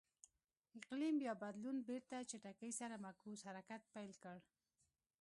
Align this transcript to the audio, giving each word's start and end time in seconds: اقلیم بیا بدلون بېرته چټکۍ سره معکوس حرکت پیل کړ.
اقلیم 0.77 1.15
بیا 1.21 1.33
بدلون 1.43 1.77
بېرته 1.89 2.15
چټکۍ 2.29 2.71
سره 2.79 2.95
معکوس 3.03 3.39
حرکت 3.47 3.81
پیل 3.93 4.11
کړ. 4.23 4.37